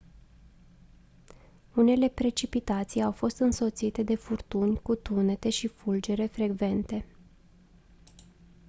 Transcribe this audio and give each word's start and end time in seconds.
unele 1.75 2.07
precipitații 2.09 3.01
au 3.03 3.11
fost 3.11 3.39
însoțite 3.39 4.03
de 4.03 4.15
furtuni 4.15 4.79
cu 4.81 4.95
tunete 4.95 5.49
și 5.49 5.67
fulgere 5.67 6.25
frecvente 6.25 7.05